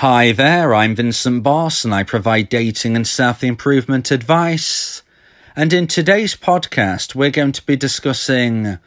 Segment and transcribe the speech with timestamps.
[0.00, 5.02] Hi there, I'm Vincent Boss and I provide dating and self improvement advice.
[5.54, 8.78] And in today's podcast, we're going to be discussing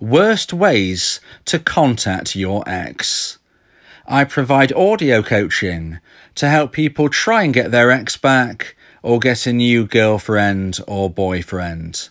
[0.00, 3.36] worst ways to contact your ex.
[4.06, 5.98] I provide audio coaching
[6.36, 11.10] to help people try and get their ex back or get a new girlfriend or
[11.10, 12.08] boyfriend.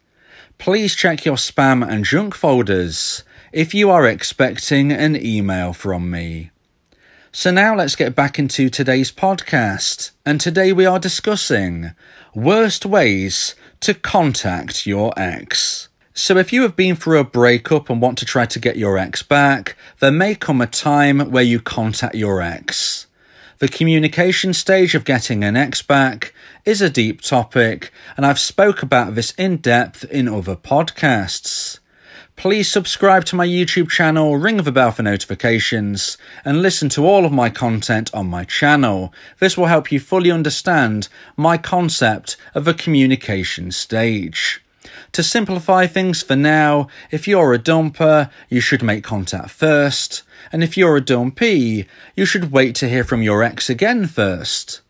[0.57, 6.51] Please check your spam and junk folders if you are expecting an email from me.
[7.31, 10.11] So now let's get back into today's podcast.
[10.25, 11.91] And today we are discussing
[12.33, 15.89] worst ways to contact your ex.
[16.13, 18.97] So if you have been through a breakup and want to try to get your
[18.97, 23.06] ex back, there may come a time where you contact your ex.
[23.59, 26.31] The communication stage of getting an ex back
[26.63, 31.79] is a deep topic, and I've spoke about this in depth in other podcasts.
[32.35, 37.25] Please subscribe to my YouTube channel, ring the bell for notifications, and listen to all
[37.25, 39.11] of my content on my channel.
[39.39, 44.61] This will help you fully understand my concept of a communication stage.
[45.17, 50.63] To simplify things for now, if you're a dumper, you should make contact first, and
[50.63, 54.81] if you're a dumpee, you should wait to hear from your ex again first.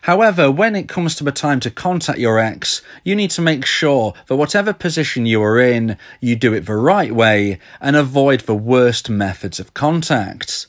[0.00, 3.66] However, when it comes to the time to contact your ex, you need to make
[3.66, 8.40] sure that whatever position you are in, you do it the right way and avoid
[8.40, 10.66] the worst methods of contact.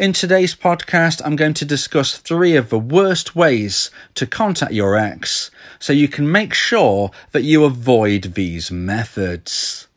[0.00, 4.96] In today's podcast, I'm going to discuss three of the worst ways to contact your
[4.96, 9.88] ex so you can make sure that you avoid these methods.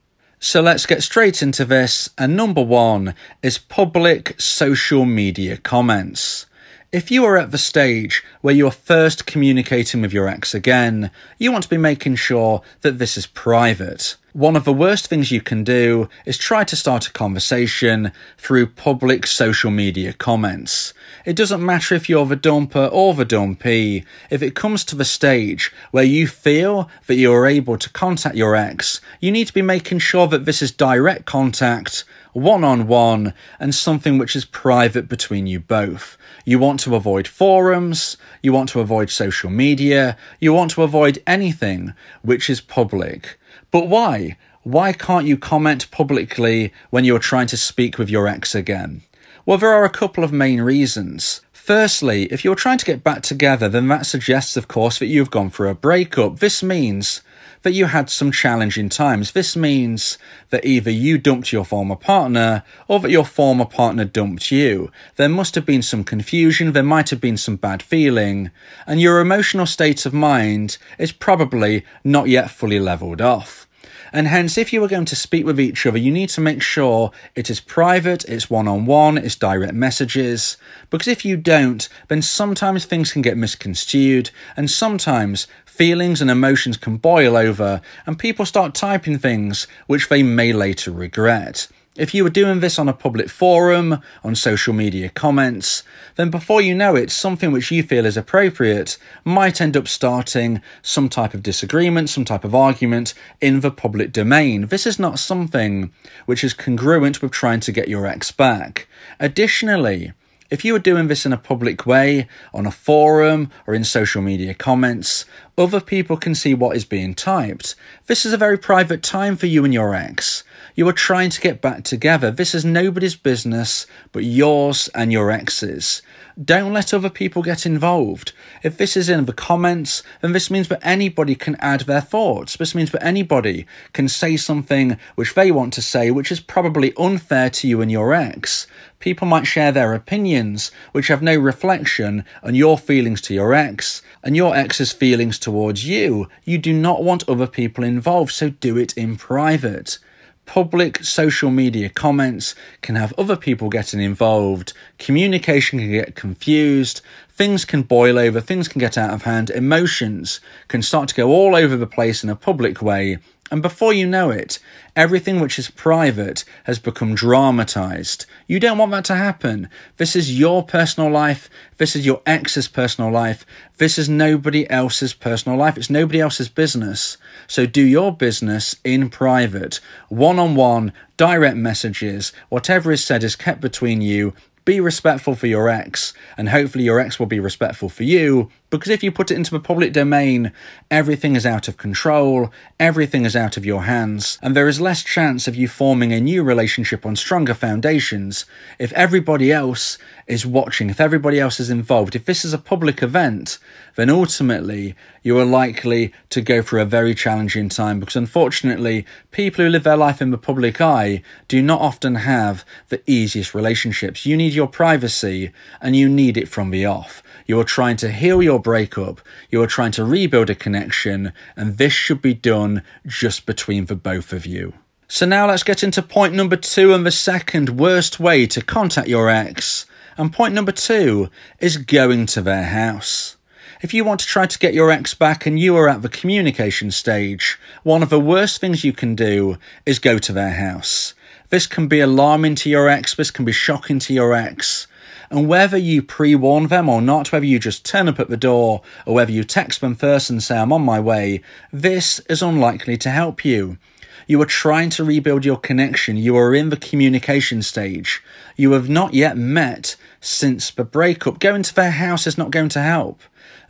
[0.42, 2.10] So let's get straight into this.
[2.18, 6.48] And number one is public social media comments.
[6.94, 11.52] If you are at the stage where you're first communicating with your ex again, you
[11.52, 14.16] want to be making sure that this is private.
[14.34, 18.68] One of the worst things you can do is try to start a conversation through
[18.68, 20.94] public social media comments.
[21.26, 24.06] It doesn't matter if you're the dumper or the dumpee.
[24.30, 28.36] If it comes to the stage where you feel that you are able to contact
[28.36, 32.88] your ex, you need to be making sure that this is direct contact one on
[32.88, 36.18] one, and something which is private between you both.
[36.46, 41.22] You want to avoid forums, you want to avoid social media, you want to avoid
[41.26, 43.40] anything which is public.
[43.72, 44.38] But why?
[44.64, 49.02] Why can't you comment publicly when you're trying to speak with your ex again?
[49.46, 51.42] Well, there are a couple of main reasons.
[51.52, 55.32] Firstly, if you're trying to get back together, then that suggests, of course, that you've
[55.32, 56.40] gone through a breakup.
[56.40, 57.22] This means
[57.64, 59.32] that you had some challenging times.
[59.32, 60.18] This means
[60.52, 64.92] that either you dumped your former partner or that your former partner dumped you.
[65.16, 68.52] There must have been some confusion, there might have been some bad feeling,
[68.86, 73.68] and your emotional state of mind is probably not yet fully leveled off.
[74.14, 76.62] And hence, if you are going to speak with each other, you need to make
[76.62, 80.56] sure it is private, it's one on one, it's direct messages.
[80.92, 86.78] Because if you don't, then sometimes things can get misconstrued, and sometimes feelings and emotions
[86.78, 91.68] can boil over, and people start typing things which they may later regret.
[91.96, 95.84] If you were doing this on a public forum, on social media comments,
[96.16, 100.60] then before you know it, something which you feel is appropriate might end up starting
[100.82, 104.66] some type of disagreement, some type of argument in the public domain.
[104.66, 105.94] This is not something
[106.26, 108.88] which is congruent with trying to get your ex back.
[109.20, 110.14] Additionally,
[110.50, 114.22] if you are doing this in a public way, on a forum, or in social
[114.22, 115.26] media comments,
[115.58, 117.76] other people can see what is being typed.
[118.08, 120.44] This is a very private time for you and your ex.
[120.76, 122.32] You are trying to get back together.
[122.32, 126.02] This is nobody's business but yours and your ex's.
[126.44, 128.34] Don't let other people get involved.
[128.64, 132.58] If this is in the comments, then this means that anybody can add their thoughts.
[132.58, 136.92] This means that anybody can say something which they want to say, which is probably
[136.98, 138.66] unfair to you and your ex.
[138.98, 144.02] People might share their opinions, which have no reflection on your feelings to your ex
[144.24, 146.30] and your ex's feelings towards you.
[146.46, 150.00] You do not want other people involved, so do it in private
[150.46, 157.66] public social media comments can have other people getting involved, communication can get confused, things
[157.66, 161.56] can boil over, things can get out of hand, emotions can start to go all
[161.56, 163.18] over the place in a public way,
[163.54, 164.58] and before you know it,
[164.96, 168.26] everything which is private has become dramatized.
[168.48, 169.70] You don't want that to happen.
[169.98, 171.52] This is your personal life.
[171.78, 173.46] This is your ex's personal life.
[173.78, 175.78] This is nobody else's personal life.
[175.78, 177.18] It's nobody else's business.
[177.46, 179.80] So do your business in private,
[180.10, 182.34] one on one, direct messages.
[182.50, 184.34] Whatever is said is kept between you
[184.66, 188.50] be respectful for your ex, and hopefully your ex will be respectful for you.
[188.78, 190.52] Because if you put it into the public domain,
[190.90, 195.04] everything is out of control, everything is out of your hands, and there is less
[195.04, 198.46] chance of you forming a new relationship on stronger foundations
[198.80, 202.16] if everybody else is watching, if everybody else is involved.
[202.16, 203.60] If this is a public event,
[203.96, 209.64] then ultimately you are likely to go through a very challenging time because unfortunately, people
[209.64, 214.26] who live their life in the public eye do not often have the easiest relationships.
[214.26, 217.22] You need your privacy and you need it from the off.
[217.46, 219.22] You are trying to heal your breakup.
[219.52, 223.96] You are trying to rebuild a connection, and this should be done just between the
[223.96, 224.74] both of you.
[225.08, 229.08] So now let's get into point number two and the second worst way to contact
[229.08, 229.86] your ex.
[230.18, 231.30] And point number two
[231.60, 233.36] is going to their house.
[233.82, 236.10] If you want to try to get your ex back and you are at the
[236.10, 241.14] communication stage, one of the worst things you can do is go to their house.
[241.50, 244.88] This can be alarming to your ex, this can be shocking to your ex.
[245.34, 248.38] And whether you pre warn them or not, whether you just turn up at the
[248.38, 251.42] door or whether you text them first and say, I'm on my way,
[251.72, 253.80] this is unlikely to help you.
[254.28, 256.18] You are trying to rebuild your connection.
[256.18, 258.22] You are in the communication stage.
[258.58, 261.40] You have not yet met since the breakup.
[261.40, 263.20] Going to their house is not going to help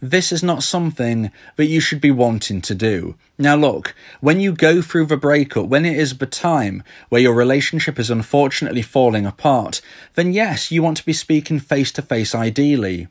[0.04, 3.16] this is not something that you should be wanting to do.
[3.38, 7.34] Now, look, when you go through the breakup, when it is the time where your
[7.34, 9.80] relationship is unfortunately falling apart,
[10.16, 13.08] then yes, you want to be speaking face to face ideally.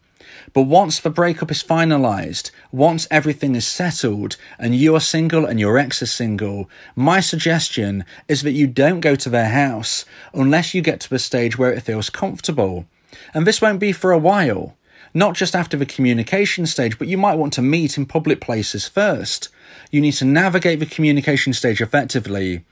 [0.53, 5.59] But once the breakup is finalised, once everything is settled, and you are single and
[5.59, 10.05] your ex is single, my suggestion is that you don't go to their house
[10.35, 12.85] unless you get to a stage where it feels comfortable.
[13.33, 14.77] And this won't be for a while
[15.15, 18.87] not just after the communication stage, but you might want to meet in public places
[18.89, 19.49] first.
[19.91, 22.65] You need to navigate the communication stage effectively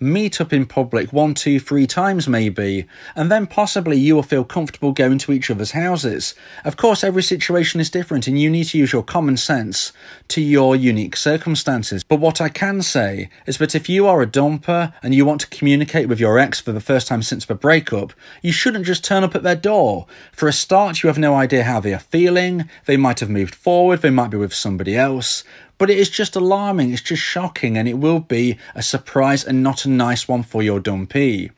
[0.00, 4.44] meet up in public one, two, three times maybe, and then possibly you will feel
[4.44, 6.34] comfortable going to each other's houses.
[6.64, 9.92] Of course, every situation is different and you need to use your common sense
[10.28, 12.02] to your unique circumstances.
[12.02, 15.40] But what I can say is that if you are a dumper and you want
[15.42, 18.12] to communicate with your ex for the first time since the breakup,
[18.42, 20.06] you shouldn't just turn up at their door.
[20.32, 22.68] For a start, you have no idea how they are feeling.
[22.86, 25.44] They might have moved forward, they might be with somebody else.
[25.78, 29.62] But it is just alarming, it's just shocking, and it will be a surprise and
[29.62, 31.50] not a nice one for your dumpee.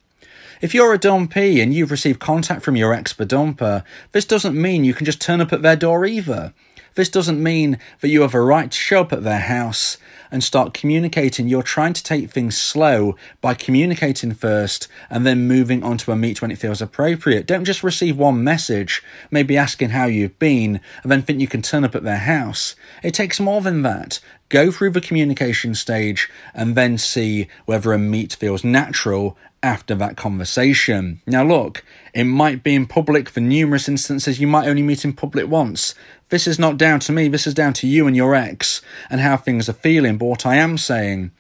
[0.60, 4.84] If you're a dumpee and you've received contact from your ex dumper, this doesn't mean
[4.84, 6.52] you can just turn up at their door either.
[6.94, 9.98] This doesn't mean that you have a right to show up at their house
[10.30, 11.48] and start communicating.
[11.48, 16.16] You're trying to take things slow by communicating first and then moving on to a
[16.16, 17.46] meet when it feels appropriate.
[17.46, 21.62] Don't just receive one message, maybe asking how you've been, and then think you can
[21.62, 22.74] turn up at their house.
[23.02, 24.20] It takes more than that.
[24.48, 30.16] Go through the communication stage and then see whether a meet feels natural after that
[30.16, 31.20] conversation.
[31.26, 31.84] Now, look,
[32.14, 35.94] it might be in public for numerous instances, you might only meet in public once.
[36.28, 39.20] This is not down to me, this is down to you and your ex and
[39.20, 40.18] how things are feeling.
[40.18, 41.30] But what I am saying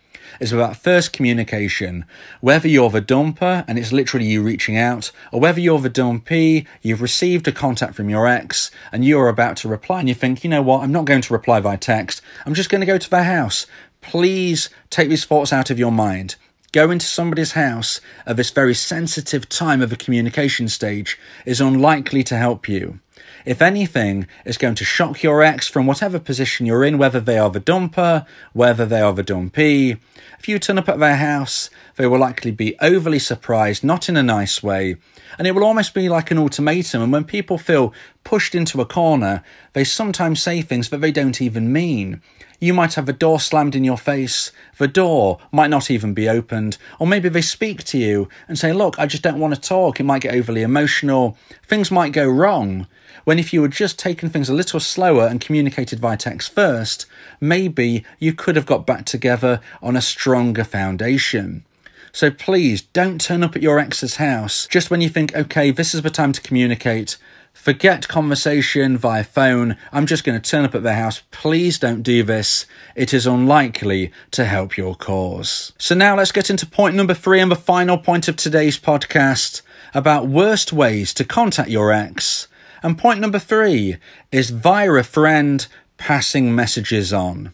[0.40, 2.04] is about first communication.
[2.40, 6.66] Whether you're the dumper and it's literally you reaching out, or whether you're the dumpee,
[6.82, 10.44] you've received a contact from your ex and you're about to reply and you think,
[10.44, 12.98] you know what, I'm not going to reply by text, I'm just going to go
[12.98, 13.66] to their house.
[14.00, 16.36] Please take these thoughts out of your mind.
[16.72, 22.22] Going to somebody's house at this very sensitive time of a communication stage is unlikely
[22.24, 23.00] to help you.
[23.44, 27.38] If anything, it's going to shock your ex from whatever position you're in, whether they
[27.38, 29.96] are the dumper, whether they are the dumpee.
[30.38, 34.16] If you turn up at their house, they will likely be overly surprised, not in
[34.16, 34.96] a nice way,
[35.36, 37.02] and it will almost be like an ultimatum.
[37.02, 41.42] And when people feel pushed into a corner, they sometimes say things that they don't
[41.42, 42.22] even mean.
[42.60, 46.28] You might have a door slammed in your face, the door might not even be
[46.28, 49.60] opened, or maybe they speak to you and say, Look, I just don't want to
[49.60, 50.00] talk.
[50.00, 51.36] It might get overly emotional.
[51.66, 52.86] Things might go wrong.
[53.24, 57.06] When if you had just taken things a little slower and communicated via text first,
[57.40, 61.64] maybe you could have got back together on a stronger foundation.
[62.12, 65.94] So please don't turn up at your ex's house just when you think, okay, this
[65.94, 67.16] is the time to communicate.
[67.52, 69.76] Forget conversation via phone.
[69.92, 71.22] I'm just going to turn up at their house.
[71.30, 72.66] Please don't do this.
[72.94, 75.72] It is unlikely to help your cause.
[75.76, 79.62] So now let's get into point number three and the final point of today's podcast
[79.92, 82.46] about worst ways to contact your ex.
[82.82, 83.96] And point number three
[84.30, 85.66] is via a friend
[85.96, 87.52] passing messages on.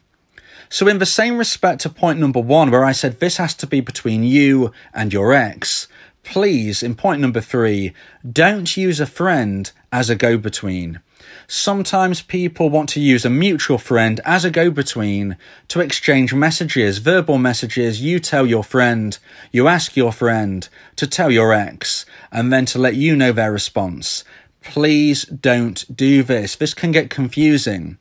[0.69, 3.67] So, in the same respect to point number one, where I said this has to
[3.67, 5.89] be between you and your ex,
[6.25, 7.93] please, in point number three,
[8.31, 11.01] don't use a friend as a go between.
[11.47, 15.37] Sometimes people want to use a mutual friend as a go between
[15.69, 18.01] to exchange messages, verbal messages.
[18.01, 19.17] You tell your friend,
[19.53, 20.67] you ask your friend
[20.97, 24.25] to tell your ex, and then to let you know their response.
[24.65, 26.57] Please don't do this.
[26.57, 27.99] This can get confusing.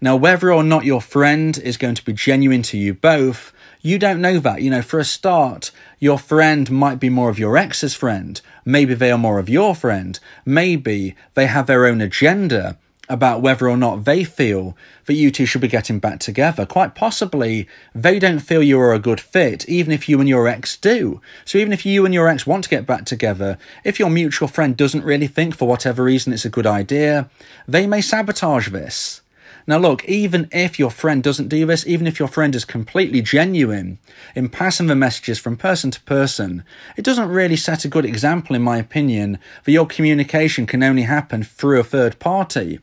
[0.00, 3.98] Now, whether or not your friend is going to be genuine to you both, you
[3.98, 4.62] don't know that.
[4.62, 8.40] You know, for a start, your friend might be more of your ex's friend.
[8.64, 10.18] Maybe they are more of your friend.
[10.44, 15.46] Maybe they have their own agenda about whether or not they feel that you two
[15.46, 16.64] should be getting back together.
[16.64, 20.48] Quite possibly, they don't feel you are a good fit, even if you and your
[20.48, 21.20] ex do.
[21.44, 24.48] So, even if you and your ex want to get back together, if your mutual
[24.48, 27.28] friend doesn't really think for whatever reason it's a good idea,
[27.68, 29.20] they may sabotage this.
[29.66, 33.22] Now, look, even if your friend doesn't do this, even if your friend is completely
[33.22, 33.98] genuine
[34.34, 36.64] in passing the messages from person to person,
[36.98, 41.02] it doesn't really set a good example, in my opinion, that your communication can only
[41.02, 42.78] happen through a third party.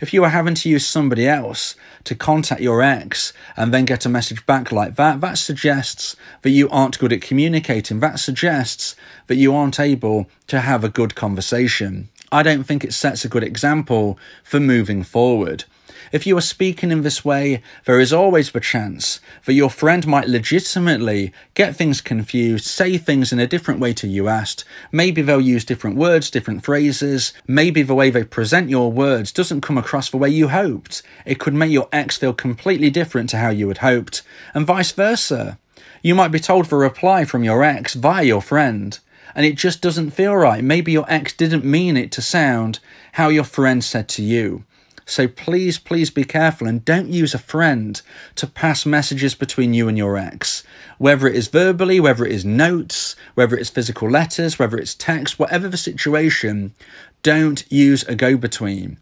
[0.00, 1.74] If you are having to use somebody else
[2.04, 6.50] to contact your ex and then get a message back like that, that suggests that
[6.50, 8.00] you aren't good at communicating.
[8.00, 8.94] That suggests
[9.28, 12.10] that you aren't able to have a good conversation.
[12.30, 15.64] I don't think it sets a good example for moving forward.
[16.12, 20.06] If you are speaking in this way, there is always the chance that your friend
[20.06, 24.64] might legitimately get things confused, say things in a different way to you asked.
[24.92, 27.32] Maybe they'll use different words, different phrases.
[27.46, 31.02] Maybe the way they present your words doesn't come across the way you hoped.
[31.24, 34.22] It could make your ex feel completely different to how you had hoped,
[34.54, 35.58] and vice versa.
[36.02, 38.96] You might be told for a reply from your ex via your friend,
[39.34, 40.62] and it just doesn't feel right.
[40.62, 42.78] Maybe your ex didn't mean it to sound
[43.12, 44.64] how your friend said to you.
[45.08, 48.02] So please, please be careful and don't use a friend
[48.34, 50.64] to pass messages between you and your ex.
[50.98, 55.38] Whether it is verbally, whether it is notes, whether it's physical letters, whether it's text,
[55.38, 56.74] whatever the situation,
[57.22, 58.98] don't use a go between.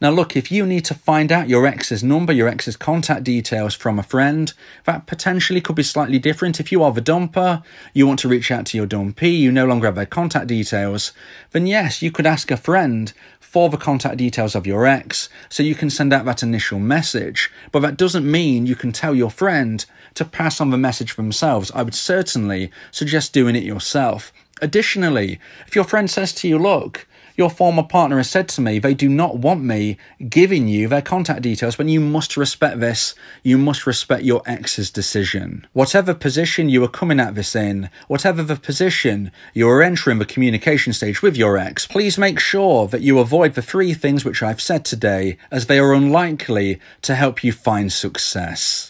[0.00, 3.74] Now, look, if you need to find out your ex's number, your ex's contact details
[3.74, 4.50] from a friend,
[4.84, 6.58] that potentially could be slightly different.
[6.58, 9.66] If you are the dumper, you want to reach out to your dumpee, you no
[9.66, 11.12] longer have their contact details,
[11.50, 15.62] then yes, you could ask a friend for the contact details of your ex so
[15.62, 17.50] you can send out that initial message.
[17.70, 21.70] But that doesn't mean you can tell your friend to pass on the message themselves.
[21.72, 24.32] I would certainly suggest doing it yourself.
[24.62, 28.78] Additionally, if your friend says to you, look, your former partner has said to me
[28.78, 29.96] they do not want me
[30.28, 33.14] giving you their contact details, but you must respect this.
[33.42, 35.66] You must respect your ex's decision.
[35.72, 40.24] Whatever position you are coming at this in, whatever the position you are entering the
[40.24, 44.42] communication stage with your ex, please make sure that you avoid the three things which
[44.42, 48.89] I've said today, as they are unlikely to help you find success.